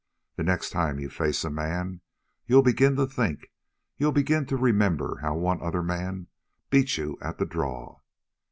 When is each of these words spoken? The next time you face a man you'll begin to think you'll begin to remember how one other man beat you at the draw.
The 0.35 0.41
next 0.43 0.71
time 0.71 0.97
you 0.97 1.11
face 1.11 1.43
a 1.43 1.51
man 1.51 2.01
you'll 2.47 2.63
begin 2.63 2.95
to 2.95 3.05
think 3.05 3.51
you'll 3.97 4.11
begin 4.11 4.47
to 4.47 4.57
remember 4.57 5.19
how 5.21 5.35
one 5.35 5.61
other 5.61 5.83
man 5.83 6.25
beat 6.71 6.97
you 6.97 7.19
at 7.21 7.37
the 7.37 7.45
draw. 7.45 7.99